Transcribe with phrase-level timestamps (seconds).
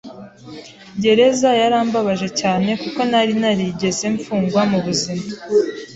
[1.03, 5.25] Gereza yarambabaje cyane, kuko ntari narigeze mfungwa mu buzima